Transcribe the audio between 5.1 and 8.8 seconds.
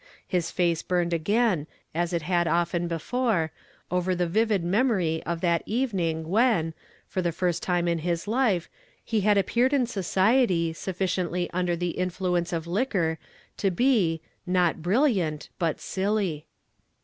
of that evening when, for tlie first time in his hfe,